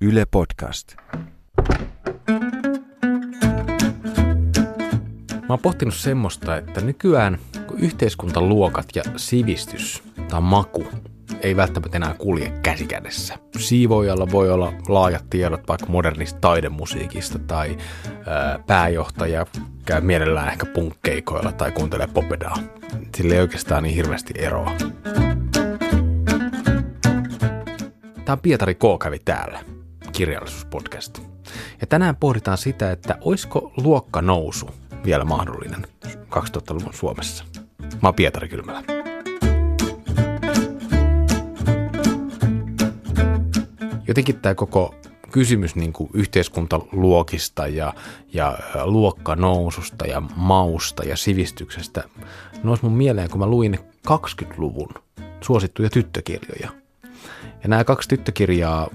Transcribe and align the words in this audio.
Yle 0.00 0.26
Podcast. 0.30 0.94
Mä 5.32 5.46
oon 5.48 5.58
pohtinut 5.62 5.94
semmoista, 5.94 6.56
että 6.56 6.80
nykyään 6.80 7.38
kun 7.66 7.78
yhteiskuntaluokat 7.78 8.86
ja 8.94 9.02
sivistys 9.16 10.02
tai 10.28 10.40
maku 10.40 10.86
ei 11.40 11.56
välttämättä 11.56 11.96
enää 11.96 12.14
kulje 12.14 12.52
käsikädessä. 12.62 13.38
Siivoojalla 13.58 14.30
voi 14.30 14.50
olla 14.50 14.72
laajat 14.88 15.24
tiedot 15.30 15.68
vaikka 15.68 15.86
modernista 15.86 16.40
taidemusiikista 16.40 17.38
tai 17.38 17.76
ää, 18.26 18.58
pääjohtaja 18.66 19.46
käy 19.84 20.00
mielellään 20.00 20.48
ehkä 20.48 20.66
punkkeikoilla 20.66 21.52
tai 21.52 21.72
kuuntelee 21.72 22.06
popedaa. 22.06 22.56
Sillä 23.16 23.34
ei 23.34 23.40
oikeastaan 23.40 23.82
niin 23.82 23.94
hirveästi 23.94 24.34
eroa. 24.36 24.72
Tämä 28.32 28.42
Pietari 28.42 28.74
K. 28.74 28.82
kävi 29.02 29.18
täällä, 29.18 29.60
kirjallisuuspodcast. 30.12 31.18
Ja 31.80 31.86
tänään 31.86 32.16
pohditaan 32.16 32.58
sitä, 32.58 32.92
että 32.92 33.18
olisiko 33.20 33.72
luokka 33.76 34.22
nousu 34.22 34.70
vielä 35.04 35.24
mahdollinen 35.24 35.86
2000-luvun 36.06 36.94
Suomessa. 36.94 37.44
Mä 37.80 38.08
oon 38.08 38.14
Pietari 38.14 38.48
Kylmälä. 38.48 38.82
Jotenkin 44.08 44.40
tämä 44.40 44.54
koko 44.54 44.94
kysymys 45.32 45.76
niin 45.76 45.92
kuin 45.92 46.10
yhteiskuntaluokista 46.14 47.66
ja, 47.66 47.94
ja 48.32 48.58
luokkanoususta 48.84 50.06
ja 50.06 50.22
mausta 50.36 51.04
ja 51.04 51.16
sivistyksestä 51.16 52.04
nousi 52.62 52.82
mun 52.82 52.96
mieleen, 52.96 53.30
kun 53.30 53.40
mä 53.40 53.46
luin 53.46 53.78
20-luvun 54.08 54.94
suosittuja 55.40 55.90
tyttökirjoja. 55.90 56.81
Ja 57.62 57.68
nämä 57.68 57.84
kaksi 57.84 58.08
tyttökirjaa, 58.08 58.90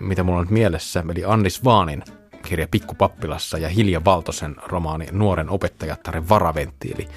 mitä 0.00 0.22
mulla 0.22 0.38
on 0.38 0.44
nyt 0.44 0.50
mielessä, 0.50 1.04
eli 1.10 1.24
Annis 1.24 1.64
Vaanin 1.64 2.02
kirja 2.44 2.68
Pikkupappilassa 2.68 3.58
ja 3.58 3.68
Hilja 3.68 4.04
Valtosen 4.04 4.56
romaani 4.66 5.06
Nuoren 5.12 5.50
opettajattaren 5.50 6.28
varaventtiili, 6.28 7.08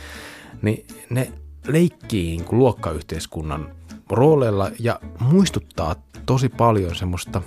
niin 0.62 0.86
ne 1.10 1.32
leikkii 1.68 2.38
niin 2.38 2.46
luokkayhteiskunnan 2.52 3.70
rooleilla 4.10 4.72
ja 4.80 5.00
muistuttaa 5.20 5.96
tosi 6.26 6.50
paljon 6.50 6.96
semmoista, 6.96 7.42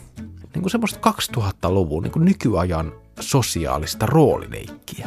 niin 0.55 0.63
kuin 0.63 0.71
semmoista 0.71 1.11
2000-luvun 1.11 2.03
niin 2.03 2.13
kuin 2.13 2.25
nykyajan 2.25 2.93
sosiaalista 3.21 4.07
roolileikkiä. 4.07 5.07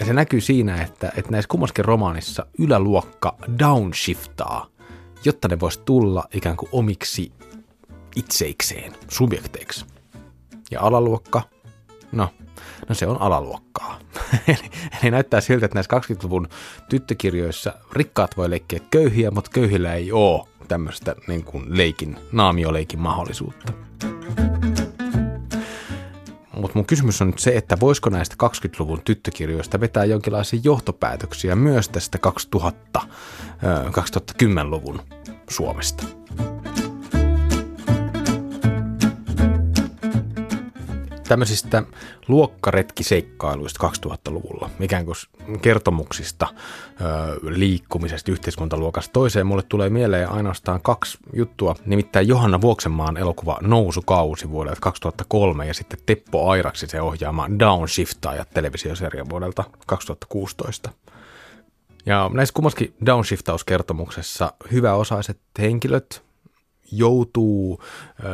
Ja 0.00 0.06
se 0.06 0.12
näkyy 0.12 0.40
siinä, 0.40 0.82
että, 0.82 1.12
että 1.16 1.30
näissä 1.30 1.48
kummaskin 1.48 1.84
romaanissa 1.84 2.46
yläluokka 2.58 3.36
downshiftaa, 3.58 4.66
jotta 5.24 5.48
ne 5.48 5.60
voisi 5.60 5.80
tulla 5.84 6.24
ikään 6.34 6.56
kuin 6.56 6.68
omiksi 6.72 7.32
itseikseen, 8.16 8.92
subjekteiksi. 9.08 9.84
Ja 10.70 10.80
alaluokka, 10.80 11.42
no, 12.12 12.28
no 12.88 12.94
se 12.94 13.06
on 13.06 13.20
alaluokkaa. 13.20 13.98
eli, 14.48 14.70
eli 15.02 15.10
näyttää 15.10 15.40
siltä, 15.40 15.66
että 15.66 15.76
näissä 15.76 16.14
20-luvun 16.14 16.48
tyttökirjoissa 16.88 17.74
rikkaat 17.92 18.36
voi 18.36 18.50
leikkiä 18.50 18.80
köyhiä, 18.90 19.30
mutta 19.30 19.50
köyhillä 19.50 19.94
ei 19.94 20.12
ole 20.12 20.48
tämmöistä 20.68 21.16
niin 21.26 21.44
kuin 21.44 21.64
leikin, 21.68 22.16
naamioleikin 22.32 23.00
mahdollisuutta. 23.00 23.72
Mutta 26.56 26.78
mun 26.78 26.86
kysymys 26.86 27.22
on 27.22 27.26
nyt 27.26 27.38
se, 27.38 27.56
että 27.56 27.76
voisiko 27.80 28.10
näistä 28.10 28.36
20-luvun 28.46 29.02
tyttökirjoista 29.04 29.80
vetää 29.80 30.04
jonkinlaisia 30.04 30.60
johtopäätöksiä 30.64 31.56
myös 31.56 31.88
tästä 31.88 32.18
2000, 32.18 33.00
2010-luvun 33.90 35.02
Suomesta. 35.50 36.04
Tämmöisistä 41.34 41.82
luokkaretkiseikkailuista 42.28 43.90
2000-luvulla, 44.06 44.70
ikään 44.80 45.04
kuin 45.04 45.16
kertomuksista 45.62 46.46
liikkumisesta 47.42 48.32
yhteiskuntaluokasta 48.32 49.12
toiseen. 49.12 49.46
Mulle 49.46 49.62
tulee 49.62 49.90
mieleen 49.90 50.30
ainoastaan 50.30 50.82
kaksi 50.82 51.18
juttua, 51.32 51.74
nimittäin 51.86 52.28
Johanna 52.28 52.60
Vuoksenmaan 52.60 53.16
elokuva 53.16 53.58
Nousukausi 53.62 54.50
vuodelta 54.50 54.80
2003 54.80 55.66
ja 55.66 55.74
sitten 55.74 55.98
Teppo 56.06 56.50
Airaksi 56.50 56.86
se 56.86 57.00
ohjaama 57.00 57.46
Downshiftaajat 57.58 58.50
televisiosarja 58.50 59.24
vuodelta 59.30 59.64
2016. 59.86 60.90
Ja 62.06 62.30
näissä 62.32 62.52
kummaskin 62.52 62.94
downshiftauskertomuksessa 63.06 64.52
hyväosaiset 64.72 65.38
henkilöt, 65.58 66.24
joutuu 66.98 67.82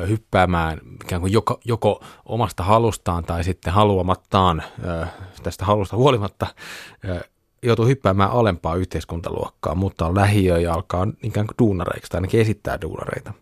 hyppäämään 0.09 0.81
ikään 1.05 1.21
kuin 1.21 1.33
joko, 1.33 1.61
joko 1.65 2.05
omasta 2.27 2.63
halustaan 2.63 3.25
tai 3.25 3.45
sitten 3.45 3.73
haluamattaan, 3.73 4.63
tästä 5.43 5.65
halusta 5.65 5.97
huolimatta, 5.97 6.47
joutuu 7.63 7.87
hyppäämään 7.87 8.31
alempaa 8.31 8.77
yhteiskuntaluokkaa, 8.77 9.75
mutta 9.75 10.15
lähiö 10.15 10.59
ja 10.59 10.75
alkaa 10.75 11.07
ikään 11.23 11.47
kuin 11.47 11.59
duunareiksi 11.59 12.11
tai 12.11 12.19
ainakin 12.19 12.41
esittää 12.41 12.81
duunareita. 12.81 13.33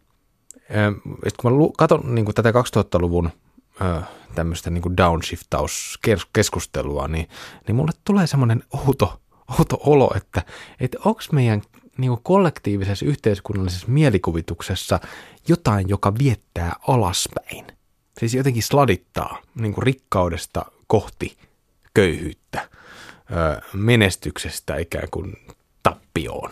Sitten 0.98 1.32
kun 1.40 1.52
mä 1.52 1.58
katson 1.78 2.14
niin 2.14 2.24
kuin 2.24 2.34
tätä 2.34 2.50
2000-luvun 2.50 3.30
tämmöistä 4.34 4.70
niin 4.70 4.96
downshiftauskeskustelua, 4.96 7.08
niin, 7.08 7.28
niin 7.66 7.76
mulle 7.76 7.92
tulee 8.04 8.26
semmoinen 8.26 8.62
outo, 8.86 9.20
outo 9.58 9.80
olo, 9.86 10.10
että, 10.16 10.42
että 10.80 10.98
onko 11.04 11.20
meidän 11.32 11.62
niin 11.98 12.08
kuin 12.08 12.22
kollektiivisessa 12.22 13.06
yhteiskunnallisessa 13.06 13.88
mielikuvituksessa 13.88 15.00
jotain, 15.48 15.88
joka 15.88 16.18
viettää 16.18 16.76
alaspäin. 16.88 17.66
Siis 18.18 18.34
jotenkin 18.34 18.62
sladittaa 18.62 19.42
niin 19.54 19.74
kuin 19.74 19.82
rikkaudesta 19.82 20.64
kohti 20.86 21.36
köyhyyttä, 21.94 22.68
menestyksestä 23.72 24.76
ikään 24.76 25.08
kuin 25.10 25.36
tappioon. 25.82 26.50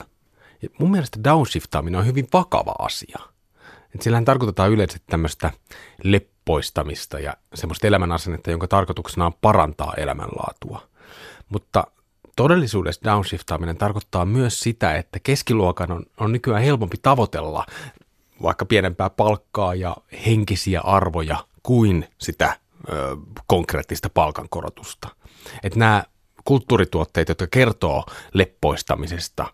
Ja 0.62 0.68
mun 0.78 0.90
mielestä 0.90 1.24
downshiftaaminen 1.24 2.00
on 2.00 2.06
hyvin 2.06 2.28
vakava 2.32 2.74
asia. 2.78 3.18
Et 3.94 4.02
sillähän 4.02 4.24
tarkoitetaan 4.24 4.70
yleensä 4.70 4.98
tämmöistä 5.06 5.50
leppoistamista 6.02 7.20
ja 7.20 7.34
semmoista 7.54 7.86
elämänasennetta, 7.86 8.50
jonka 8.50 8.68
tarkoituksena 8.68 9.26
on 9.26 9.34
parantaa 9.40 9.94
elämänlaatua. 9.96 10.88
Mutta 11.48 11.84
todellisuudessa 12.36 13.00
downshiftaaminen 13.04 13.76
tarkoittaa 13.76 14.24
myös 14.24 14.60
sitä, 14.60 14.94
että 14.94 15.18
keskiluokan 15.22 15.92
on, 15.92 16.02
on 16.20 16.32
nykyään 16.32 16.62
helpompi 16.62 16.96
tavoitella 17.02 17.66
vaikka 18.42 18.64
pienempää 18.64 19.10
palkkaa 19.10 19.74
ja 19.74 19.96
henkisiä 20.26 20.80
arvoja 20.80 21.44
kuin 21.62 22.08
sitä 22.18 22.56
ö, 22.88 23.16
konkreettista 23.46 24.10
palkankorotusta. 24.10 25.08
Että 25.62 25.78
nämä 25.78 26.04
kulttuurituotteet, 26.44 27.28
jotka 27.28 27.46
kertoo 27.46 28.04
leppoistamisesta, 28.34 29.46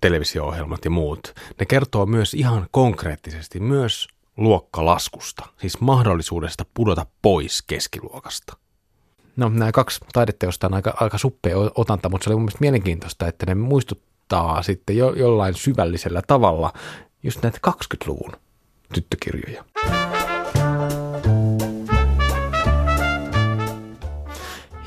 televisio-ohjelmat 0.00 0.84
ja 0.84 0.90
muut, 0.90 1.34
ne 1.60 1.66
kertoo 1.66 2.06
myös 2.06 2.34
ihan 2.34 2.66
konkreettisesti 2.70 3.60
myös 3.60 4.08
luokkalaskusta, 4.36 5.46
siis 5.60 5.80
mahdollisuudesta 5.80 6.64
pudota 6.74 7.06
pois 7.22 7.62
keskiluokasta. 7.62 8.56
No 9.36 9.48
nämä 9.48 9.72
kaksi 9.72 10.00
taideteosta 10.12 10.66
on 10.66 10.74
aika, 10.74 10.94
aika 11.00 11.18
suppea 11.18 11.56
otanta, 11.74 12.08
mutta 12.08 12.24
se 12.24 12.30
oli 12.30 12.36
mun 12.36 12.42
mielestä 12.42 12.60
mielenkiintoista, 12.60 13.28
että 13.28 13.46
ne 13.46 13.54
muistuttaa 13.54 14.62
sitten 14.62 14.96
jo, 14.96 15.12
jollain 15.12 15.54
syvällisellä 15.54 16.22
tavalla 16.26 16.72
just 17.22 17.42
näitä 17.42 17.58
20-luvun 17.68 18.32
tyttökirjoja. 18.94 19.64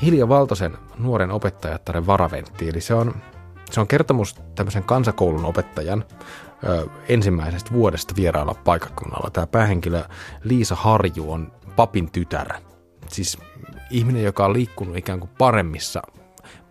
Hilja 0.02 0.28
Valtosen 0.28 0.78
nuoren 0.98 1.30
opettajattaren 1.30 2.06
varaventti, 2.06 2.68
eli 2.68 2.80
se 2.80 2.94
on, 2.94 3.14
se 3.70 3.80
on 3.80 3.86
kertomus 3.86 4.36
tämmöisen 4.54 4.82
kansakoulun 4.84 5.44
opettajan 5.44 6.04
ö, 6.68 6.86
ensimmäisestä 7.08 7.72
vuodesta 7.72 8.16
vierailla 8.16 8.54
paikakunnalla. 8.54 9.30
Tämä 9.30 9.46
päähenkilö 9.46 10.02
Liisa 10.44 10.74
Harju 10.74 11.32
on 11.32 11.52
papin 11.76 12.10
tytär. 12.10 12.48
Siis 13.08 13.38
ihminen, 13.90 14.24
joka 14.24 14.44
on 14.44 14.52
liikkunut 14.52 14.96
ikään 14.96 15.20
kuin 15.20 15.30
paremmissa, 15.38 16.02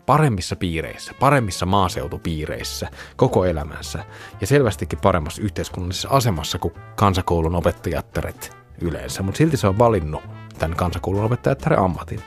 paremmissa 0.05 0.55
piireissä, 0.55 1.13
paremmissa 1.19 1.65
maaseutupiireissä 1.65 2.89
koko 3.15 3.45
elämänsä 3.45 4.05
ja 4.41 4.47
selvästikin 4.47 4.99
paremmassa 4.99 5.41
yhteiskunnallisessa 5.41 6.09
asemassa 6.09 6.59
kuin 6.59 6.73
kansakoulun 6.95 7.55
opettajattaret 7.55 8.57
yleensä, 8.81 9.23
mutta 9.23 9.37
silti 9.37 9.57
se 9.57 9.67
on 9.67 9.79
valinnut 9.79 10.21
tämän 10.59 10.77
kansakoulun 10.77 11.23
opettajattaren 11.23 11.79
ammatin, 11.79 12.21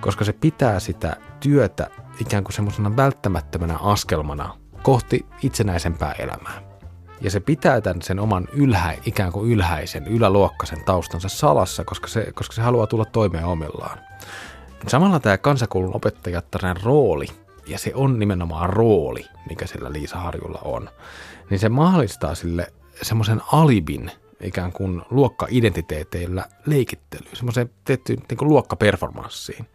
koska 0.00 0.24
se 0.24 0.32
pitää 0.32 0.80
sitä 0.80 1.16
työtä 1.40 1.90
ikään 2.20 2.44
kuin 2.44 2.54
semmoisena 2.54 2.96
välttämättömänä 2.96 3.78
askelmana 3.78 4.54
kohti 4.82 5.26
itsenäisempää 5.42 6.12
elämää. 6.12 6.67
Ja 7.20 7.30
se 7.30 7.40
pitää 7.40 7.80
tämän 7.80 8.02
sen 8.02 8.20
oman 8.20 8.48
ylhä, 8.52 8.94
ikään 9.06 9.32
kuin 9.32 9.50
ylhäisen, 9.50 10.06
yläluokkaisen 10.06 10.84
taustansa 10.84 11.28
salassa, 11.28 11.84
koska 11.84 12.08
se, 12.08 12.32
koska 12.34 12.54
se 12.54 12.62
haluaa 12.62 12.86
tulla 12.86 13.04
toimeen 13.04 13.44
omillaan. 13.44 13.98
Samalla 14.86 15.20
tämä 15.20 15.38
kansakoulun 15.38 15.96
opettajattaren 15.96 16.76
rooli, 16.82 17.26
ja 17.66 17.78
se 17.78 17.92
on 17.94 18.18
nimenomaan 18.18 18.70
rooli, 18.70 19.26
mikä 19.48 19.66
sillä 19.66 19.92
Liisa 19.92 20.16
Harjulla 20.16 20.60
on, 20.64 20.88
niin 21.50 21.58
se 21.58 21.68
mahdollistaa 21.68 22.34
sille 22.34 22.72
semmoisen 23.02 23.42
alibin 23.52 24.10
ikään 24.42 24.72
kuin 24.72 25.02
luokka-identiteeteillä 25.10 26.44
leikittelyyn, 26.66 27.36
semmoiseen 27.36 27.70
tiettyyn 27.84 28.18
niin 28.28 28.38
kuin 28.38 28.48
luokkaperformanssiin. 28.48 29.66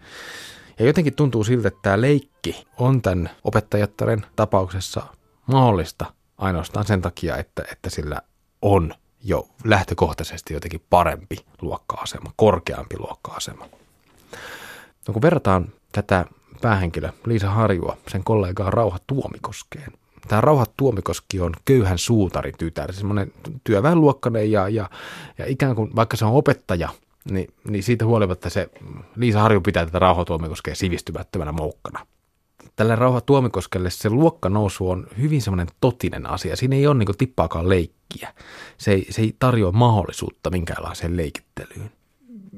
Ja 0.80 0.86
jotenkin 0.86 1.16
tuntuu 1.16 1.44
siltä, 1.44 1.68
että 1.68 1.80
tämä 1.82 2.02
leikki 2.02 2.68
on 2.78 3.02
tämän 3.02 3.30
opettajattaren 3.44 4.26
tapauksessa 4.36 5.04
mahdollista 5.46 6.06
ainoastaan 6.38 6.86
sen 6.86 7.02
takia, 7.02 7.38
että, 7.38 7.64
että 7.72 7.90
sillä 7.90 8.22
on 8.62 8.94
jo 9.24 9.48
lähtökohtaisesti 9.64 10.54
jotenkin 10.54 10.84
parempi 10.90 11.36
luokka-asema, 11.62 12.34
korkeampi 12.36 13.00
luokka-asema. 13.00 13.66
No 15.08 15.14
kun 15.14 15.22
verrataan 15.22 15.68
tätä 15.92 16.26
päähenkilö 16.62 17.10
Liisa 17.26 17.50
Harjua 17.50 17.98
sen 18.08 18.24
kollegaa 18.24 18.70
Rauha 18.72 18.98
Tuomikoskeen. 19.08 19.92
Tämä 20.28 20.42
Rauha 20.42 20.66
Tuomikoski 20.78 21.40
on 21.40 21.54
köyhän 21.66 21.98
suutarin 21.98 22.54
tytär, 22.58 22.94
semmoinen 22.94 23.32
työväenluokkainen 23.64 24.52
ja, 24.52 24.70
ja, 24.70 24.90
ja 25.38 25.46
ikään 25.48 25.76
kuin 25.76 25.96
vaikka 25.96 26.18
se 26.18 26.26
on 26.26 26.34
opettaja, 26.34 26.90
niin, 27.32 27.54
niin 27.70 27.84
siitä 27.84 28.06
huolimatta 28.06 28.50
se 28.50 28.70
Liisa 29.16 29.40
Harju 29.40 29.62
pitää 29.62 29.86
tätä 29.86 30.00
Rauha 30.00 30.26
Tuomikoskea 30.26 30.76
sivistymättömänä 30.76 31.52
moukkana. 31.52 32.06
Tällä 32.76 32.96
Rauha 32.96 33.22
Tuomikoskelle 33.22 33.90
se 33.90 34.10
luokkanousu 34.10 34.90
on 34.90 35.08
hyvin 35.18 35.42
semmoinen 35.42 35.68
totinen 35.82 36.30
asia. 36.30 36.56
Siinä 36.56 36.76
ei 36.76 36.88
ole 36.88 36.98
niin 36.98 37.18
tippaakaan 37.18 37.70
leikkiä. 37.70 38.34
Se 38.78 38.92
ei, 38.92 39.08
se 39.10 39.22
ei 39.22 39.36
tarjoa 39.40 39.72
mahdollisuutta 39.72 40.50
minkäänlaiseen 40.50 41.18
leikittelyyn. 41.18 41.92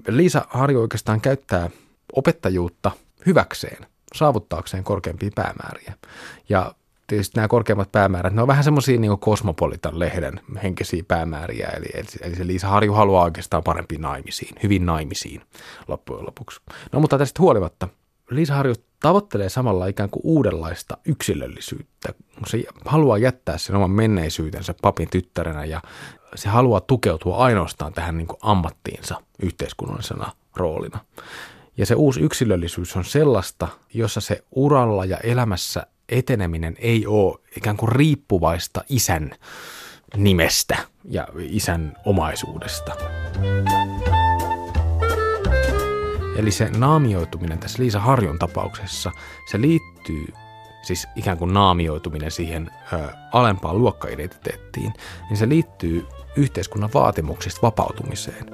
Liisa 0.08 0.46
Harju 0.50 0.82
oikeastaan 0.82 1.22
käyttää 1.22 1.70
opettajuutta 2.14 2.92
hyväkseen 3.26 3.86
saavuttaakseen 4.16 4.84
korkeampia 4.84 5.30
päämääriä. 5.36 5.94
Ja 6.50 6.76
tietysti 7.08 7.36
nämä 7.36 7.48
korkeammat 7.48 7.92
päämäärät, 7.92 8.34
ne 8.34 8.42
on 8.42 8.48
vähän 8.48 8.64
semmoisia 8.64 9.00
niin 9.00 9.20
Kosmopolitan 9.20 10.00
lehden 10.00 10.42
henkisiä 10.64 11.04
päämääriä, 11.08 11.68
eli, 11.68 11.86
eli, 11.94 12.06
eli 12.22 12.36
se 12.36 12.48
Liisa 12.48 12.68
Harju 12.68 12.94
haluaa 12.94 13.24
oikeastaan 13.24 13.64
parempiin 13.64 14.02
naimisiin, 14.02 14.56
hyvin 14.64 14.86
naimisiin 14.86 15.42
loppujen 15.88 16.26
lopuksi. 16.26 16.62
No 16.92 17.00
mutta 17.00 17.18
tästä 17.18 17.42
huolimatta 17.42 17.88
Liisa 18.30 18.56
Harju 18.56 18.76
tavoittelee 19.00 19.50
samalla 19.50 19.88
ikään 19.88 20.10
kuin 20.10 20.22
uudenlaista 20.24 20.98
yksilöllisyyttä. 21.06 22.14
Se 22.48 22.64
haluaa 22.86 23.18
jättää 23.18 23.58
sen 23.58 23.76
oman 23.76 23.92
menneisyytensä 23.92 24.76
papin 24.82 25.10
tyttärenä 25.10 25.66
ja 25.66 25.82
se 26.36 26.50
haluaa 26.50 26.82
tukeutua 26.82 27.38
ainoastaan 27.38 27.94
tähän 27.94 28.18
niin 28.18 28.28
kuin 28.28 28.40
ammattiinsa 28.42 29.22
yhteiskunnallisena 29.44 30.32
roolina. 30.56 31.00
Ja 31.78 31.86
se 31.86 31.96
uusi 31.96 32.22
yksilöllisyys 32.22 32.96
on 32.96 33.06
sellaista, 33.06 33.68
jossa 33.94 34.22
se 34.22 34.44
uralla 34.52 35.06
ja 35.06 35.18
elämässä 35.18 35.88
eteneminen 36.10 36.76
ei 36.80 37.08
ole 37.08 37.40
ikään 37.58 37.78
kuin 37.78 37.92
riippuvaista 37.92 38.84
isän 38.90 39.32
nimestä 40.18 40.78
ja 41.10 41.28
isän 41.38 41.98
omaisuudesta. 42.06 42.96
Eli 46.36 46.52
se 46.52 46.70
naamioituminen 46.78 47.60
tässä 47.60 47.84
Liisa 47.84 48.00
Harjun 48.00 48.40
tapauksessa, 48.40 49.12
se 49.52 49.62
liittyy 49.62 50.34
siis 50.82 51.08
ikään 51.16 51.38
kuin 51.38 51.54
naamioituminen 51.54 52.32
siihen 52.32 52.72
ö, 52.94 53.08
alempaan 53.32 53.78
luokkaidentiteettiin, 53.78 54.94
niin 55.30 55.38
se 55.38 55.50
liittyy 55.50 56.06
yhteiskunnan 56.36 56.90
vaatimuksista 56.94 57.62
vapautumiseen. 57.62 58.46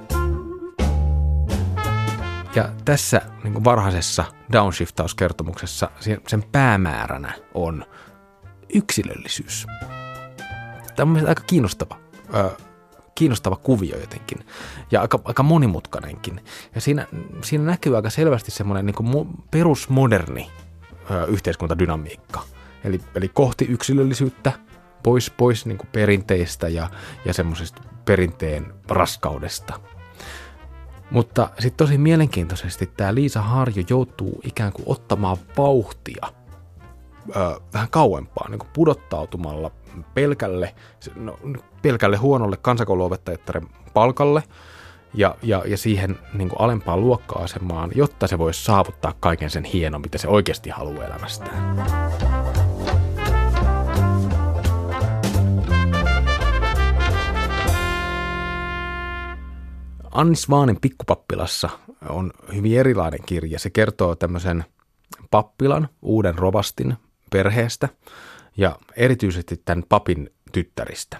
Ja 2.54 2.68
tässä 2.84 3.20
niin 3.44 3.52
kuin 3.52 3.64
varhaisessa 3.64 4.24
downshiftauskertomuksessa 4.52 5.90
sen 6.28 6.44
päämääränä 6.52 7.32
on 7.54 7.84
yksilöllisyys. 8.74 9.66
Tämä 10.96 11.18
on 11.18 11.28
aika 11.28 11.42
kiinnostava, 11.46 11.98
ö, 12.34 12.50
kiinnostava 13.14 13.56
kuvio 13.56 13.98
jotenkin 13.98 14.38
ja 14.90 15.00
aika, 15.00 15.20
aika 15.24 15.42
monimutkainenkin. 15.42 16.40
Ja 16.74 16.80
siinä, 16.80 17.06
siinä 17.44 17.64
näkyy 17.64 17.96
aika 17.96 18.10
selvästi 18.10 18.50
semmoinen 18.50 18.86
niin 18.86 19.28
perusmoderni 19.50 20.50
ö, 21.10 21.24
yhteiskuntadynamiikka. 21.26 22.40
Eli, 22.84 23.00
eli 23.14 23.28
kohti 23.28 23.64
yksilöllisyyttä, 23.64 24.52
pois, 25.02 25.30
pois 25.30 25.66
niin 25.66 25.78
perinteistä 25.92 26.68
ja, 26.68 26.90
ja 27.24 27.34
semmoisesta 27.34 27.82
perinteen 28.04 28.74
raskaudesta– 28.88 29.74
mutta 31.12 31.50
sitten 31.58 31.86
tosi 31.86 31.98
mielenkiintoisesti 31.98 32.86
tämä 32.96 33.14
Liisa 33.14 33.42
Harjo 33.42 33.84
joutuu 33.88 34.40
ikään 34.44 34.72
kuin 34.72 34.84
ottamaan 34.86 35.36
vauhtia 35.58 36.26
ö, 37.36 37.60
vähän 37.72 37.88
kauempaa, 37.90 38.48
niin 38.48 38.58
kuin 38.58 38.70
pudottautumalla 38.72 39.70
pelkälle, 40.14 40.74
no, 41.16 41.38
pelkälle 41.82 42.16
huonolle 42.16 42.56
kansakouluopettajattaren 42.56 43.66
palkalle 43.94 44.42
ja, 45.14 45.36
ja, 45.42 45.62
ja 45.66 45.76
siihen 45.76 46.18
niin 46.34 46.48
kuin 46.48 46.60
alempaan 46.60 47.00
luokka-asemaan, 47.00 47.90
jotta 47.94 48.26
se 48.26 48.38
voisi 48.38 48.64
saavuttaa 48.64 49.14
kaiken 49.20 49.50
sen 49.50 49.64
hienon, 49.64 50.00
mitä 50.00 50.18
se 50.18 50.28
oikeasti 50.28 50.70
haluaa 50.70 51.06
elämästään. 51.06 51.76
Anni 60.12 60.36
Svaanin 60.36 60.80
pikkupappilassa 60.80 61.68
on 62.08 62.32
hyvin 62.54 62.78
erilainen 62.78 63.20
kirja. 63.26 63.58
Se 63.58 63.70
kertoo 63.70 64.14
tämmöisen 64.14 64.64
pappilan, 65.30 65.88
uuden 66.02 66.38
rovastin 66.38 66.96
perheestä 67.30 67.88
ja 68.56 68.76
erityisesti 68.96 69.62
tämän 69.64 69.84
papin 69.88 70.30
tyttäristä. 70.52 71.18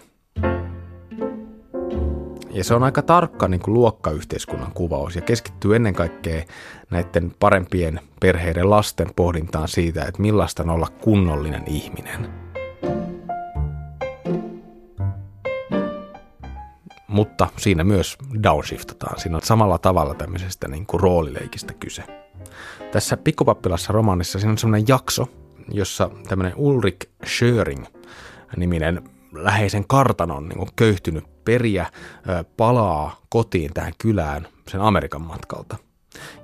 Ja 2.51 2.65
se 2.65 2.75
on 2.75 2.83
aika 2.83 3.03
tarkka 3.03 3.49
niin 3.49 3.61
kuin 3.61 3.75
luokkayhteiskunnan 3.75 4.73
kuvaus 4.73 5.17
ja 5.17 5.23
keskittyy 5.23 5.77
ennen 5.77 5.95
kaikkea 5.95 6.45
näiden 6.91 7.35
parempien 7.41 8.01
perheiden 8.21 8.71
lasten 8.71 9.09
pohdintaan 9.17 9.69
siitä, 9.69 10.05
että 10.05 10.23
millaista 10.23 10.63
on 10.63 10.71
olla 10.71 10.89
kunnollinen 11.01 11.63
ihminen– 11.67 12.29
mutta 17.13 17.49
siinä 17.59 17.85
myös 17.85 18.17
downshiftataan. 18.43 19.21
Siinä 19.21 19.37
on 19.37 19.43
samalla 19.43 19.79
tavalla 19.79 20.15
tämmöisestä 20.15 20.69
niin 20.69 20.87
kuin 20.87 21.01
roolileikistä 21.01 21.75
kyse. 21.75 22.03
Tässä 22.93 23.17
Pikkupappilassa 23.17 23.93
romaanissa 23.93 24.39
siinä 24.39 24.51
on 24.51 24.59
semmoinen 24.59 24.89
jakso, 24.89 25.29
jossa 25.69 26.11
tämmöinen 26.29 26.53
Ulrik 26.57 27.07
Schöring 27.27 27.85
niminen 28.57 29.03
läheisen 29.33 29.85
kartanon 29.87 30.49
niin 30.49 30.69
köyhtynyt 30.77 31.45
periä 31.45 31.87
palaa 32.57 33.21
kotiin 33.29 33.75
tähän 33.75 33.93
kylään 33.99 34.49
sen 34.69 34.81
Amerikan 34.81 35.23
matkalta. 35.23 35.77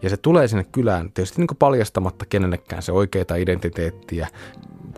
Ja 0.02 0.10
se 0.10 0.16
tulee 0.16 0.48
sinne 0.48 0.64
kylään 0.64 1.12
tietysti 1.12 1.40
niin 1.40 1.56
paljastamatta 1.58 2.26
kenellekään 2.26 2.82
se 2.82 2.92
oikeita 2.92 3.36
identiteettiä, 3.36 4.28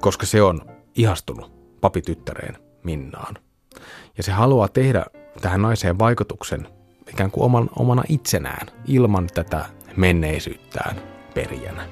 koska 0.01 0.27
se 0.27 0.43
on 0.43 0.61
ihastunut 0.95 1.53
papityttäreen 1.81 2.57
Minnaan. 2.83 3.35
Ja 4.17 4.23
se 4.23 4.33
haluaa 4.33 4.69
tehdä 4.69 5.05
tähän 5.41 5.63
naiseen 5.63 5.99
vaikutuksen 5.99 6.69
ikään 7.11 7.31
kuin 7.31 7.45
oman, 7.45 7.71
omana 7.77 8.03
itsenään 8.09 8.67
ilman 8.87 9.29
tätä 9.35 9.65
menneisyyttään 9.97 11.03
perijänä. 11.35 11.89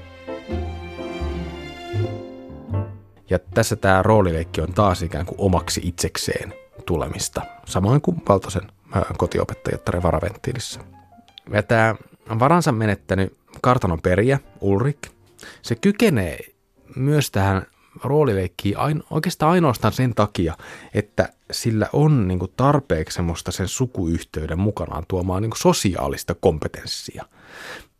Ja 3.29 3.39
tässä 3.39 3.75
tämä 3.75 4.03
roolileikki 4.03 4.61
on 4.61 4.73
taas 4.73 5.01
ikään 5.01 5.25
kuin 5.25 5.39
omaksi 5.39 5.81
itsekseen 5.83 6.53
tulemista, 6.85 7.41
samoin 7.65 8.01
kuin 8.01 8.21
Valtosen 8.29 8.71
kotiopettajattaren 9.17 10.03
varaventtiilissä. 10.03 10.79
Ja 11.53 11.63
tämä 11.63 11.95
varansa 12.39 12.71
menettänyt 12.71 13.37
kartanon 13.61 14.01
perijä, 14.01 14.39
Ulrik, 14.61 15.07
se 15.61 15.75
kykenee 15.75 16.39
myös 16.95 17.31
tähän 17.31 17.65
roolileikkiä 18.03 18.79
ain, 18.79 19.03
oikeastaan 19.09 19.51
ainoastaan 19.51 19.93
sen 19.93 20.15
takia, 20.15 20.57
että 20.93 21.29
sillä 21.51 21.87
on 21.93 22.27
niin 22.27 22.39
kuin 22.39 22.53
tarpeeksi 22.57 23.15
semmoista 23.15 23.51
sen 23.51 23.67
sukuyhteyden 23.67 24.59
mukanaan 24.59 25.03
tuomaan 25.07 25.41
niin 25.41 25.49
kuin 25.49 25.59
sosiaalista 25.59 26.35
kompetenssia. 26.35 27.25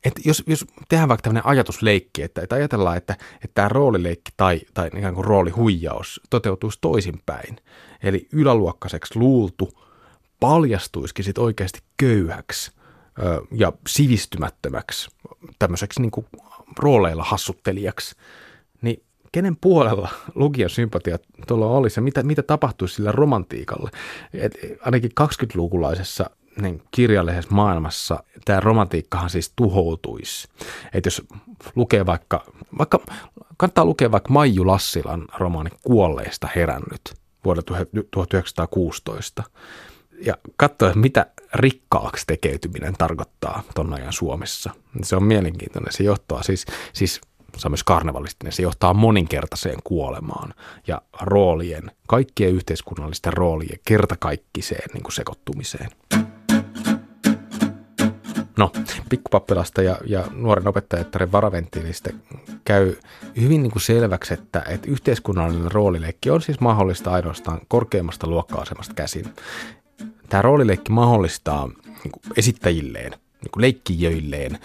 Et 0.04 0.14
jos, 0.26 0.44
jos 0.48 0.66
tehdään 0.90 1.10
vaikka 1.10 1.22
tämmöinen 1.22 1.46
ajatusleikki, 1.46 2.22
että, 2.22 2.42
että 2.42 2.56
ajatellaan, 2.56 2.98
että, 2.98 3.14
että 3.34 3.54
tämä 3.54 3.70
roolileikki 3.70 4.32
tai, 4.38 4.62
tai 4.74 4.90
ikään 4.98 5.16
kuin 5.16 5.26
roolihuijaus 5.26 6.22
toteutuisi 6.30 6.78
toisinpäin, 6.82 7.58
eli 8.04 8.28
yläluokkaiseksi 8.34 9.20
luultu 9.20 9.70
paljastuisikin 10.40 11.26
sitten 11.26 11.44
oikeasti 11.44 11.80
köyhäksi 11.98 12.72
ö, 13.20 13.42
ja 13.52 13.74
sivistymättömäksi, 13.88 15.10
tämmöiseksi 15.60 16.02
niin 16.02 16.12
kuin 16.12 16.26
rooleilla 16.80 17.24
hassuttelijaksi, 17.24 18.16
niin 18.82 19.04
kenen 19.32 19.56
puolella 19.56 20.10
lukijan 20.36 20.70
sympatia 20.70 21.20
tuolla 21.48 21.68
olisi 21.68 22.00
ja 22.00 22.04
mitä, 22.04 22.24
mitä 22.24 22.44
tapahtuisi 22.44 22.96
sillä 22.96 23.12
romantiikalle. 23.12 23.90
Et 24.34 24.54
ainakin 24.82 25.12
20-lukulaisessa 25.22 26.30
niin 26.62 26.82
kirjallisessa 26.92 27.56
maailmassa 27.56 28.24
tämä 28.46 28.60
romantiikkahan 28.60 29.30
siis 29.30 29.54
tuhoutuisi. 29.56 30.48
Että 30.94 31.08
jos 31.08 31.22
lukee 31.76 32.06
vaikka, 32.06 32.44
vaikka, 32.78 33.00
kannattaa 33.58 33.86
lukea 33.86 34.12
vaikka 34.12 34.34
Maiju 34.34 34.68
Lassilan 34.68 35.26
romaani 35.38 35.70
Kuolleista 35.84 36.48
herännyt. 36.56 37.02
vuodelta 37.46 37.74
1916 38.12 39.44
ja 40.26 40.38
katsoa, 40.58 40.94
mitä 40.96 41.26
rikkaaksi 41.54 42.24
tekeytyminen 42.28 42.94
tarkoittaa 42.98 43.64
ton 43.76 43.94
ajan 43.94 44.14
Suomessa. 44.14 44.70
Se 45.04 45.16
on 45.16 45.24
mielenkiintoinen. 45.24 45.94
Se 45.94 46.04
johtaa 46.04 46.44
siis, 46.44 46.66
siis 46.94 47.22
se 47.58 47.68
on 47.68 47.72
myös 47.72 47.84
karnevalistinen, 47.84 48.54
se 48.54 48.64
johtaa 48.64 48.94
moninkertaiseen 48.94 49.80
kuolemaan 49.84 50.54
ja 50.88 51.02
roolien, 51.22 51.92
kaikkien 52.08 52.52
yhteiskunnallisten 52.52 53.34
roolien 53.34 53.80
kertakaikkiseen 53.86 54.90
niin 54.94 55.04
kuin 55.04 55.14
sekoittumiseen. 55.14 55.90
No, 58.60 58.72
pikkupappilasta 59.10 59.82
ja, 59.82 59.98
ja 60.06 60.26
nuoren 60.36 60.68
opettajattaren 60.68 61.32
varaventtiilistä 61.32 62.10
käy 62.66 62.96
hyvin 63.42 63.64
niin 63.64 63.72
kuin 63.72 63.82
selväksi, 63.82 64.34
että, 64.34 64.64
että 64.70 64.92
yhteiskunnallinen 64.92 65.72
roolileikki 65.72 66.30
on 66.30 66.42
siis 66.42 66.60
mahdollista 66.60 67.12
ainoastaan 67.12 67.62
korkeimmasta 67.68 68.28
luokka-asemasta 68.28 68.94
käsin. 68.94 69.26
Tämä 70.30 70.42
roolileikki 70.42 70.92
mahdollistaa 70.92 71.68
niin 71.86 72.12
kuin 72.12 72.24
esittäjilleen, 72.38 73.12
niin 73.12 73.52
kuin 73.52 73.62
leikkijöilleen, 73.62 74.60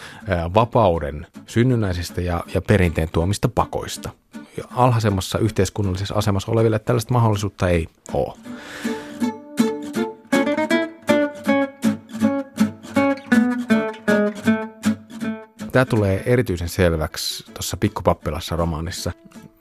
vapauden 0.54 1.26
synnynnäisistä 1.46 2.20
ja, 2.20 2.44
ja 2.54 2.62
perinteen 2.62 3.08
tuomista 3.12 3.48
pakoista. 3.48 4.10
Ja 4.56 4.64
alhaisemmassa 4.70 5.38
yhteiskunnallisessa 5.38 6.14
asemassa 6.14 6.52
oleville 6.52 6.78
tällaista 6.78 7.12
mahdollisuutta 7.12 7.68
ei 7.68 7.88
ole. 8.12 8.34
Tämä 15.74 15.84
tulee 15.84 16.22
erityisen 16.26 16.68
selväksi 16.68 17.44
tuossa 17.54 17.76
Pikkupappilassa 17.76 18.56
romaanissa. 18.56 19.12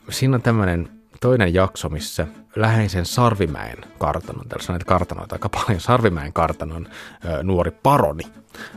Siinä 0.10 0.36
on 0.36 0.42
tämmöinen 0.42 0.90
toinen 1.22 1.54
jakso, 1.54 1.90
missä 1.90 2.28
läheisen 2.56 3.06
Sarvimäen 3.06 3.78
kartanon, 3.98 4.48
täällä 4.50 4.66
on 4.70 4.74
näitä 4.74 4.86
kartanoita 4.86 5.36
aika 5.36 5.50
paljon, 5.50 5.82
Sarvimäen 5.82 6.34
kartanon 6.34 6.88
nuori 7.44 7.72
paroni 7.72 8.24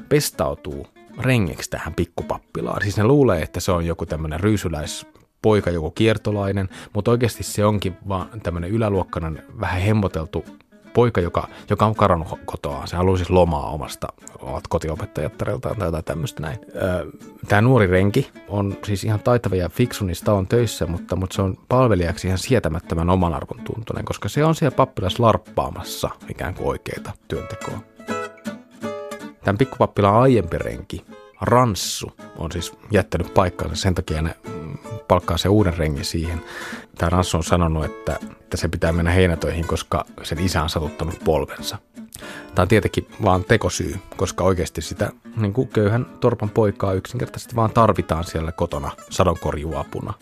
pestautuu 0.09 0.87
rengeksi 1.19 1.71
tähän 1.71 1.95
pikkupappilaan. 1.95 2.83
Siis 2.83 2.97
ne 2.97 3.05
luulee, 3.05 3.43
että 3.43 3.61
se 3.61 3.73
on 3.73 3.87
joku 3.87 4.07
tämmöinen 4.07 4.41
ryysyläis 4.41 5.07
poika, 5.43 5.71
joku 5.71 5.91
kiertolainen, 5.91 6.69
mutta 6.93 7.11
oikeasti 7.11 7.43
se 7.43 7.65
onkin 7.65 7.97
vaan 8.09 8.41
tämmöinen 8.41 8.71
yläluokkainen, 8.71 9.43
vähän 9.61 9.81
hemmoteltu 9.81 10.45
poika, 10.97 11.21
joka, 11.21 11.49
joka 11.71 11.87
on 11.87 11.95
karannut 11.95 12.29
kotoa. 12.45 12.87
Se 12.87 12.97
haluaa 12.97 13.17
siis 13.17 13.31
lomaa 13.31 13.71
omasta 13.71 14.07
omat 14.41 14.69
kotiopettajattariltaan 14.69 15.77
tai 15.77 15.89
jotain 15.89 16.05
tämmöistä 16.05 16.43
näin. 16.43 16.59
Tämä 17.49 17.63
nuori 17.63 17.87
renki 17.87 18.31
on 18.49 18.77
siis 18.85 19.05
ihan 19.05 19.21
taitava 19.21 19.57
ja 19.57 19.69
fiksu, 19.69 20.05
niin 20.05 20.17
sitä 20.17 20.33
on 20.33 20.47
töissä, 20.47 20.87
mutta, 20.87 21.17
mutta 21.17 21.37
se 21.37 21.43
on 21.43 21.59
palvelijaksi 21.69 22.27
ihan 22.27 22.39
sietämättömän 22.39 23.11
oman 23.11 23.35
arvon 23.35 23.65
tuntunen, 23.65 24.05
koska 24.05 24.29
se 24.29 24.45
on 24.45 24.55
siellä 24.55 24.77
pappilas 24.77 25.19
larppaamassa 25.19 26.11
ikään 26.31 26.55
kuin 26.55 26.69
oikeita 26.69 27.13
työntekoa. 27.29 27.79
Tämän 29.45 29.59
pikkupappilan 29.59 30.15
aiempi 30.15 30.59
renki, 30.59 31.05
Ranssu, 31.41 32.13
on 32.39 32.53
siis 32.53 32.73
jättänyt 32.91 33.35
paikkaansa, 33.35 33.77
sen 33.77 33.95
takia 33.95 34.23
ne 34.23 34.37
palkkaa 35.09 35.37
se 35.37 35.49
uuden 35.49 35.77
rengin 35.77 36.05
siihen. 36.05 36.43
Tämä 36.99 37.11
Ranssu 37.11 37.37
on 37.37 37.45
sanonut, 37.45 37.85
että, 37.85 38.19
että 38.41 38.57
se 38.57 38.69
pitää 38.69 38.93
mennä 38.93 39.11
heinätöihin, 39.11 39.67
koska 39.67 40.05
sen 40.23 40.39
isä 40.39 40.63
on 40.63 40.69
satuttanut 40.69 41.21
polvensa. 41.25 41.79
Tämä 42.55 42.65
on 42.65 42.69
tietenkin 42.69 43.09
vaan 43.25 43.45
tekosyy, 43.45 43.97
koska 44.17 44.45
oikeasti 44.45 44.83
sitä 44.83 45.11
niin 45.37 45.53
kuin 45.53 45.69
köyhän 45.69 46.07
torpan 46.21 46.51
poikaa 46.51 46.93
yksinkertaisesti 46.93 47.57
vaan 47.57 47.71
tarvitaan 47.71 48.25
siellä 48.25 48.53
kotona 48.53 48.91
sadonkorjuapuna. 49.11 50.15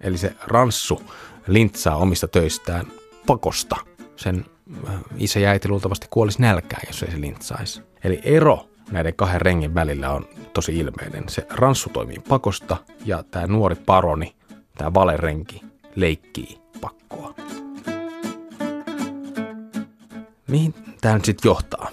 Eli 0.00 0.18
se 0.18 0.32
Ranssu 0.46 1.02
lintsaa 1.46 1.96
omista 1.96 2.28
töistään 2.28 2.86
pakosta. 3.26 3.76
Sen 4.16 4.46
äh, 4.88 4.94
isä 5.16 5.40
ja 5.40 5.50
äiti 5.50 5.68
luultavasti 5.68 6.06
kuolisi 6.10 6.42
nälkään, 6.42 6.82
jos 6.86 7.02
ei 7.02 7.10
se 7.10 7.20
lintsaisi. 7.20 7.82
Eli 8.04 8.20
ero 8.22 8.68
näiden 8.94 9.14
kahden 9.14 9.40
rengin 9.40 9.74
välillä 9.74 10.10
on 10.10 10.28
tosi 10.52 10.78
ilmeinen. 10.78 11.28
Se 11.28 11.46
ranssu 11.50 11.90
toimii 11.90 12.18
pakosta 12.28 12.76
ja 13.04 13.22
tämä 13.22 13.46
nuori 13.46 13.76
paroni, 13.86 14.34
tämä 14.78 14.94
valerenki, 14.94 15.60
leikkii 15.94 16.58
pakkoa. 16.80 17.34
Mihin 20.48 20.74
tämä 21.00 21.14
nyt 21.14 21.24
sitten 21.24 21.48
johtaa? 21.48 21.90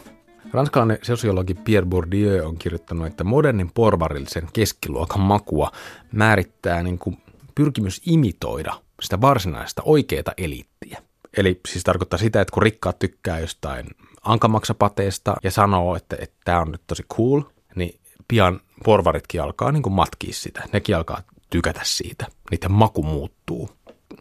Ranskalainen 0.51 0.97
sosiologi 1.01 1.53
Pierre 1.53 1.89
Bourdieu 1.89 2.47
on 2.47 2.57
kirjoittanut, 2.57 3.07
että 3.07 3.23
modernin 3.23 3.71
porvarillisen 3.73 4.47
keskiluokan 4.53 5.21
makua 5.21 5.71
määrittää 6.11 6.83
niin 6.83 6.97
kuin 6.97 7.17
pyrkimys 7.55 8.01
imitoida 8.05 8.73
sitä 9.01 9.21
varsinaista 9.21 9.81
oikeaa 9.85 10.33
eliittiä. 10.37 11.01
Eli 11.37 11.59
siis 11.67 11.83
tarkoittaa 11.83 12.19
sitä, 12.19 12.41
että 12.41 12.53
kun 12.53 12.63
rikkaat 12.63 12.99
tykkää 12.99 13.39
jostain 13.39 13.85
ankamaksapateesta 14.21 15.35
ja 15.43 15.51
sanoo, 15.51 15.95
että, 15.95 16.17
tämä 16.45 16.59
on 16.59 16.71
nyt 16.71 16.81
tosi 16.87 17.03
cool, 17.03 17.41
niin 17.75 17.99
pian 18.27 18.59
porvaritkin 18.85 19.41
alkaa 19.41 19.71
niin 19.71 19.83
kuin 19.83 19.93
matkia 19.93 20.33
sitä. 20.33 20.63
Nekin 20.73 20.95
alkaa 20.95 21.21
tykätä 21.49 21.81
siitä. 21.83 22.27
Niiden 22.51 22.71
maku 22.71 23.03
muuttuu. 23.03 23.69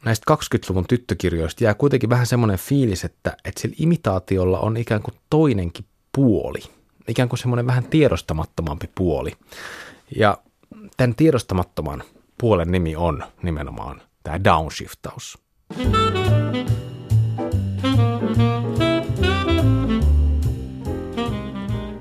Näistä 0.05 0.35
20-luvun 0.35 0.87
tyttökirjoista 0.89 1.65
jää 1.65 1.75
kuitenkin 1.75 2.11
vähän 2.11 2.27
semmoinen 2.27 2.59
fiilis, 2.59 3.05
että, 3.05 3.37
että 3.45 3.61
sillä 3.61 3.77
imitaatiolla 3.79 4.61
on 4.61 4.77
ikään 4.77 5.03
kuin 5.03 5.15
toinenkin 5.31 5.85
puoli. 6.13 6.61
Ikään 7.09 7.29
kuin 7.29 7.39
semmoinen 7.39 7.67
vähän 7.67 7.85
tiedostamattomampi 7.85 8.91
puoli. 8.95 9.33
Ja 10.17 10.39
tämän 10.97 11.15
tiedostamattoman 11.15 12.03
puolen 12.41 12.73
nimi 12.73 12.97
on 12.97 13.25
nimenomaan 13.43 14.03
tämä 14.23 14.45
downshiftaus. 14.45 15.39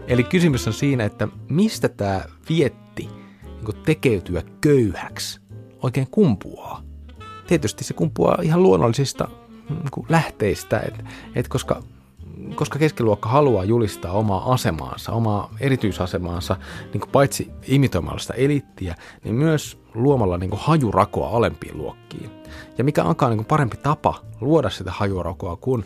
Eli 0.09 0.23
kysymys 0.23 0.67
on 0.67 0.73
siinä, 0.73 1.03
että 1.03 1.27
mistä 1.49 1.89
tämä 1.89 2.21
vietti 2.49 3.09
niin 3.43 3.83
tekeytyä 3.85 4.43
köyhäksi 4.61 5.39
oikein 5.83 6.07
kumpuaa. 6.11 6.83
Tietysti 7.47 7.83
se 7.83 7.93
kumpuaa 7.93 8.37
ihan 8.41 8.63
luonnollisista 8.63 9.27
niin 9.69 10.05
lähteistä, 10.09 10.79
et, 10.79 11.05
et 11.35 11.47
koska, 11.47 11.83
koska 12.55 12.79
keskiluokka 12.79 13.29
haluaa 13.29 13.63
julistaa 13.63 14.11
omaa 14.11 14.53
asemaansa, 14.53 15.11
omaa 15.11 15.53
erityisasemaansa, 15.59 16.57
niin 16.93 17.11
paitsi 17.11 17.51
imitoimalla 17.67 18.19
sitä 18.19 18.33
elittiä, 18.33 18.95
niin 19.23 19.35
myös 19.35 19.79
luomalla 19.93 20.37
niin 20.37 20.51
hajurakoa 20.53 21.29
alempiin 21.37 21.77
luokkiin. 21.77 22.31
Ja 22.77 22.83
mikä 22.83 23.03
onkaan 23.03 23.37
niin 23.37 23.45
parempi 23.45 23.77
tapa 23.77 24.21
luoda 24.41 24.69
sitä 24.69 24.91
hajurakoa 24.91 25.55
kuin 25.55 25.85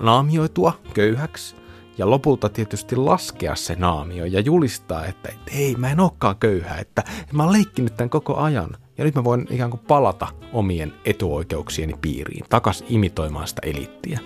naamioitua 0.00 0.78
köyhäksi– 0.94 1.56
ja 1.98 2.10
lopulta 2.10 2.48
tietysti 2.48 2.96
laskea 2.96 3.54
se 3.54 3.74
naamio 3.78 4.24
ja 4.24 4.40
julistaa, 4.40 5.06
että, 5.06 5.32
ei, 5.52 5.74
mä 5.78 5.90
en 5.90 6.00
olekaan 6.00 6.36
köyhä, 6.36 6.76
että 6.76 7.04
mä 7.32 7.42
oon 7.42 7.52
leikkinyt 7.52 7.96
tämän 7.96 8.10
koko 8.10 8.36
ajan. 8.36 8.70
Ja 8.98 9.04
nyt 9.04 9.14
mä 9.14 9.24
voin 9.24 9.46
ikään 9.50 9.70
kuin 9.70 9.80
palata 9.88 10.28
omien 10.52 10.92
etuoikeuksieni 11.04 11.94
piiriin, 12.00 12.44
takas 12.48 12.84
imitoimaan 12.88 13.48
sitä 13.48 13.62
eliittiä. 13.64 14.20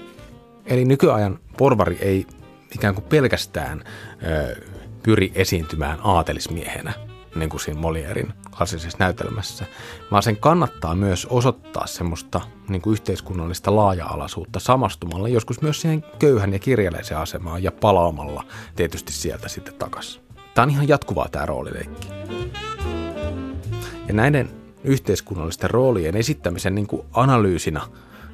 Eli 0.67 0.85
nykyajan 0.85 1.39
porvari 1.57 1.99
ei 2.01 2.27
ikään 2.75 2.95
kuin 2.95 3.05
pelkästään 3.05 3.85
ö, 4.23 4.57
pyri 5.03 5.33
esiintymään 5.35 5.99
aatelismiehenä, 6.05 7.08
niin 7.39 7.51
kuin 7.51 7.61
siinä 7.61 7.81
Molierin 7.81 8.33
klassisessa 8.57 8.99
näytelmässä, 8.99 9.67
vaan 10.11 10.23
sen 10.23 10.37
kannattaa 10.37 10.95
myös 10.95 11.27
osoittaa 11.27 11.87
semmoista 11.87 12.41
niin 12.69 12.83
kuin 12.83 12.93
yhteiskunnallista 12.93 13.77
laaja-alaisuutta 13.77 14.61
samastumalla 14.61 15.29
joskus 15.29 15.63
myös 15.63 15.81
siihen 15.81 16.05
köyhän 16.19 16.53
ja 16.53 16.59
kirjaleisen 16.59 17.19
asemaan 17.19 17.63
ja 17.63 17.73
palaamalla 17.73 18.45
tietysti 18.77 19.13
sieltä 19.13 19.49
sitten 19.49 19.75
takaisin. 19.75 20.23
Tämä 20.55 20.63
on 20.63 20.71
ihan 20.71 20.89
jatkuvaa 20.89 21.29
tämä 21.29 21.47
roolileikki. 21.47 22.09
Ja 24.09 24.15
näiden 24.15 24.51
yhteiskunnallisten 24.85 25.71
roolien 25.71 26.17
esittämisen 26.17 26.75
niin 26.75 26.87
kuin 26.87 27.03
analyysinä 27.13 27.81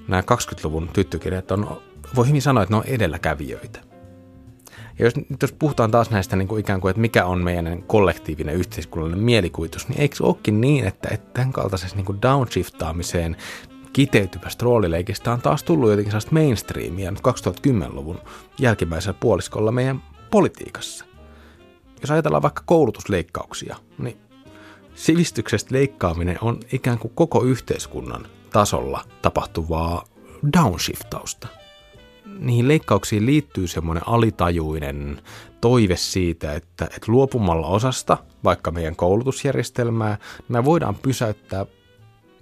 nämä 0.09 0.23
20-luvun 0.23 0.89
tyttökirjat 0.93 1.51
on, 1.51 1.83
voi 2.17 2.29
hyvin 2.29 2.43
sanoa, 2.43 2.63
että 2.63 2.73
ne 2.73 2.79
on 2.79 2.85
edelläkävijöitä– 2.87 3.81
ja 4.99 5.05
jos, 5.05 5.15
jos 5.43 5.53
puhutaan 5.53 5.91
taas 5.91 6.11
näistä 6.11 6.37
niin 6.37 6.49
kuin 6.49 6.61
ikään 6.61 6.81
kuin, 6.81 6.91
että 6.91 7.01
mikä 7.01 7.25
on 7.25 7.45
meidän 7.45 7.83
kollektiivinen 7.83 8.55
yhteiskunnallinen 8.55 9.25
mielikuvitus, 9.25 9.89
niin 9.89 10.01
eikö 10.01 10.17
olekin 10.23 10.61
niin, 10.61 10.87
että, 10.87 11.09
että 11.09 11.31
tämän 11.35 11.53
kaltaisessa 11.53 11.97
niin 11.97 12.07
kuin 12.07 12.23
downshiftaamiseen 12.23 13.37
kiteytyvästä 13.93 14.65
roolileikistä 14.65 15.33
on 15.33 15.41
taas 15.41 15.63
tullut 15.63 15.91
jotenkin 15.91 16.11
sellaista 16.11 16.33
mainstreamia 16.33 17.11
nyt 17.11 17.21
2010-luvun 17.21 18.21
jälkimmäisellä 18.59 19.19
puoliskolla 19.21 19.73
meidän 19.73 20.03
politiikassa. 20.31 21.05
Jos 22.01 22.11
ajatellaan 22.11 22.43
vaikka 22.43 22.63
koulutusleikkauksia, 22.67 23.77
niin 23.99 24.17
sivistyksestä 24.95 25.75
leikkaaminen 25.75 26.39
on 26.41 26.61
ikään 26.73 26.99
kuin 26.99 27.13
koko 27.15 27.43
yhteiskunnan 27.43 28.27
tasolla 28.53 29.05
tapahtuvaa 29.23 30.05
downshiftausta– 30.53 31.49
niihin 32.39 32.69
leikkauksiin 32.69 33.27
liittyy 33.27 33.67
semmoinen 33.67 34.09
alitajuinen 34.09 35.23
toive 35.61 35.97
siitä, 35.97 36.53
että, 36.53 36.85
että 36.85 37.07
luopumalla 37.13 37.67
osasta, 37.67 38.17
vaikka 38.45 38.71
meidän 38.71 38.97
koulutusjärjestelmää, 38.97 40.19
me 40.49 40.65
voidaan 40.65 40.95
pysäyttää 40.95 41.67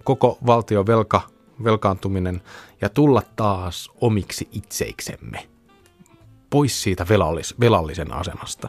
koko 0.05 0.39
valtion 0.47 0.87
velka, 0.87 1.21
velkaantuminen 1.65 2.43
ja 2.81 2.89
tulla 2.89 3.23
taas 3.37 3.91
omiksi 4.01 4.49
itseiksemme. 4.53 5.49
Pois 6.51 6.83
siitä 6.83 7.07
velallis, 7.09 7.61
velallisen 7.61 8.13
asemasta. 8.13 8.69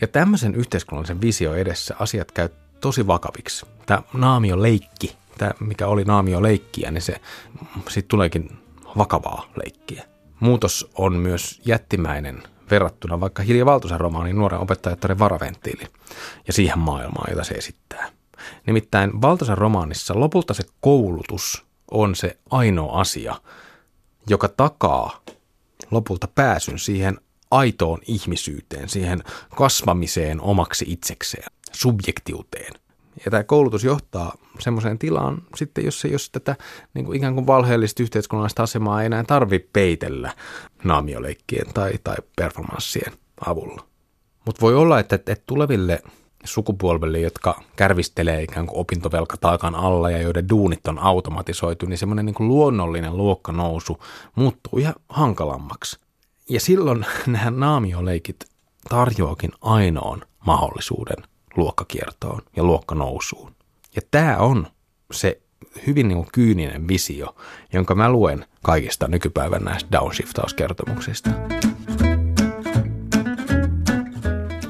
Ja 0.00 0.08
tämmöisen 0.08 0.54
yhteiskunnallisen 0.54 1.20
visio 1.20 1.54
edessä 1.54 1.96
asiat 1.98 2.32
käy 2.32 2.48
tosi 2.80 3.06
vakaviksi. 3.06 3.66
Tämä 3.86 4.02
naamio-leikki, 4.12 5.16
tämä 5.38 5.50
mikä 5.60 5.86
oli 5.86 6.04
naamio-leikkiä, 6.04 6.90
niin 6.90 7.02
se 7.02 7.20
siitä 7.88 8.08
tuleekin 8.08 8.50
vakavaa 8.98 9.46
leikkiä. 9.56 10.11
Muutos 10.42 10.90
on 10.94 11.16
myös 11.16 11.60
jättimäinen 11.64 12.42
verrattuna 12.70 13.20
vaikka 13.20 13.42
Hilja 13.42 13.66
Valtosen 13.66 14.00
romaaniin 14.00 14.36
Nuoren 14.36 14.60
opettajattaren 14.60 15.18
varaventtiili 15.18 15.86
ja 16.46 16.52
siihen 16.52 16.78
maailmaan, 16.78 17.30
jota 17.30 17.44
se 17.44 17.54
esittää. 17.54 18.10
Nimittäin 18.66 19.22
Valtosen 19.22 19.58
romaanissa 19.58 20.20
lopulta 20.20 20.54
se 20.54 20.62
koulutus 20.80 21.64
on 21.90 22.14
se 22.14 22.38
ainoa 22.50 23.00
asia, 23.00 23.34
joka 24.28 24.48
takaa 24.48 25.22
lopulta 25.90 26.28
pääsyn 26.34 26.78
siihen 26.78 27.18
aitoon 27.50 27.98
ihmisyyteen, 28.06 28.88
siihen 28.88 29.22
kasvamiseen 29.56 30.40
omaksi 30.40 30.84
itsekseen, 30.88 31.52
subjektiuteen. 31.72 32.81
Ja 33.24 33.30
tämä 33.30 33.44
koulutus 33.44 33.84
johtaa 33.84 34.34
semmoiseen 34.58 34.98
tilaan 34.98 35.42
sitten, 35.56 35.84
jos, 35.84 36.04
jos 36.04 36.30
tätä 36.30 36.56
niin 36.94 37.04
kuin 37.04 37.16
ikään 37.16 37.34
kuin 37.34 37.46
valheellista 37.46 38.02
yhteiskunnallista 38.02 38.62
asemaa 38.62 39.02
ei 39.02 39.06
enää 39.06 39.24
tarvitse 39.24 39.68
peitellä 39.72 40.32
naamioleikkien 40.84 41.66
tai, 41.74 41.92
tai 42.04 42.16
performanssien 42.36 43.12
avulla. 43.46 43.84
Mutta 44.46 44.60
voi 44.60 44.74
olla, 44.74 44.98
että, 45.00 45.14
että 45.14 45.44
tuleville 45.46 46.02
sukupolville, 46.44 47.20
jotka 47.20 47.60
kärvistelee 47.76 48.42
ikään 48.42 48.66
kuin 48.66 48.78
opintovelkataakan 48.78 49.74
alla 49.74 50.10
ja 50.10 50.22
joiden 50.22 50.48
duunit 50.48 50.86
on 50.88 50.98
automatisoitu, 50.98 51.86
niin 51.86 51.98
semmoinen 51.98 52.26
niin 52.26 52.34
kuin 52.34 52.48
luonnollinen 52.48 53.16
luokkanousu 53.16 54.04
muuttuu 54.34 54.78
ihan 54.78 54.94
hankalammaksi. 55.08 55.98
Ja 56.48 56.60
silloin 56.60 57.06
nämä 57.26 57.50
naamioleikit 57.50 58.44
tarjoakin 58.88 59.50
ainoan 59.60 60.22
mahdollisuuden 60.46 61.31
luokkakiertoon 61.56 62.42
ja 62.56 62.64
luokkanousuun. 62.64 63.54
Ja 63.96 64.02
tämä 64.10 64.36
on 64.36 64.66
se 65.12 65.40
hyvin 65.86 66.08
niin 66.08 66.16
kuin 66.16 66.28
kyyninen 66.32 66.88
visio, 66.88 67.36
jonka 67.72 67.94
mä 67.94 68.10
luen 68.10 68.46
kaikista 68.62 69.08
nykypäivän 69.08 69.64
näistä 69.64 69.92
downshiftauskertomuksista. 69.92 71.30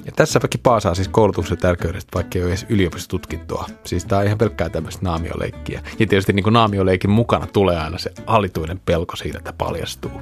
Ja 0.05 0.13
tässäpäkin 0.17 0.61
paasaa 0.61 0.95
siis 0.95 1.09
koulutuksen 1.09 1.59
tärkeydestä, 1.59 2.11
vaikka 2.15 2.39
ei 2.39 2.43
ole 2.43 2.51
edes 2.51 2.67
yliopistotutkintoa. 2.69 3.67
Siis 3.85 4.05
tämä 4.05 4.19
on 4.19 4.27
ihan 4.27 4.39
pelkkää 4.39 4.69
tämmöistä 4.69 5.05
naamioleikkiä. 5.05 5.83
Ja 5.99 6.07
tietysti 6.07 6.33
niin 6.33 6.45
kuin 6.45 6.53
naamioleikin 6.53 7.11
mukana 7.11 7.47
tulee 7.47 7.79
aina 7.79 7.99
se 7.99 8.13
alituinen 8.27 8.81
pelko 8.85 9.17
siitä, 9.17 9.39
että 9.39 9.53
paljastuu. 9.53 10.21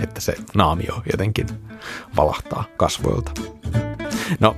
Että 0.00 0.20
se 0.20 0.34
naamio 0.54 1.02
jotenkin 1.12 1.46
valahtaa 2.16 2.64
kasvoilta. 2.76 3.32
No, 4.40 4.56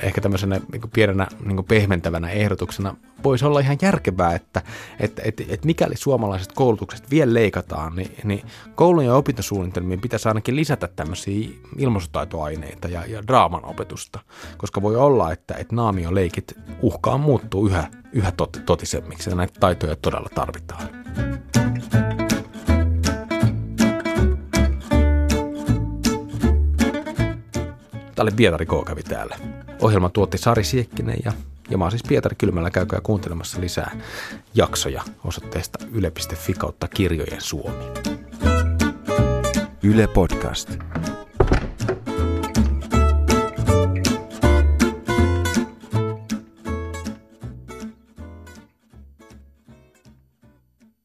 ehkä 0.00 0.20
tämmöisenä 0.20 0.60
niin 0.72 0.80
kuin 0.80 0.90
pienenä 0.90 1.26
niin 1.44 1.56
kuin 1.56 1.66
pehmentävänä 1.66 2.30
ehdotuksena 2.30 2.96
voisi 3.24 3.44
olla 3.44 3.60
ihan 3.60 3.78
järkevää, 3.82 4.34
että, 4.34 4.62
että, 5.00 5.22
että, 5.24 5.42
että 5.48 5.66
mikäli 5.66 5.96
suomalaiset 5.96 6.52
koulutukset 6.52 7.10
vielä 7.10 7.34
leikataan, 7.34 7.96
niin, 7.96 8.10
niin 8.24 8.42
koulun 8.74 9.04
ja 9.04 9.14
opintosuunnitelmiin 9.14 10.00
pitäisi 10.00 10.28
ainakin 10.28 10.56
lisätä 10.56 10.88
tämmöisiä 10.96 11.48
ilmaisutaitoaineita 11.78 12.88
ja, 12.88 13.06
ja 13.06 13.26
draaman 13.26 13.64
opetusta, 13.64 14.20
koska 14.56 14.82
voi 14.82 14.96
olla, 14.96 15.32
että, 15.32 15.54
että 15.54 15.76
naamioleikit 15.76 16.54
uhkaa 16.82 17.18
muuttuu 17.18 17.66
yhä, 17.66 17.90
yhä 18.12 18.32
tot, 18.32 18.62
totisemmiksi 18.66 19.30
ja 19.30 19.36
näitä 19.36 19.60
taitoja 19.60 19.96
todella 19.96 20.28
tarvitaan. 20.34 20.99
Oli 28.20 28.30
Pietari 28.30 28.66
K. 28.66 28.70
kävi 28.86 29.02
täällä. 29.02 29.36
Ohjelma 29.80 30.08
tuotti 30.08 30.38
Sari 30.38 30.64
Siekkinen 30.64 31.16
ja, 31.24 31.32
ja 31.70 31.78
mä 31.78 31.84
oon 31.84 31.90
siis 31.90 32.02
Pietari 32.08 32.36
Kylmällä. 32.38 32.70
Käykää 32.70 33.00
kuuntelemassa 33.02 33.60
lisää 33.60 34.00
jaksoja 34.54 35.02
osoitteesta 35.24 35.78
yle.fi 35.92 36.52
kautta 36.52 36.88
kirjojen 36.88 37.40
Suomi. 37.40 37.84
Yle 39.82 40.06
Podcast. 40.06 40.70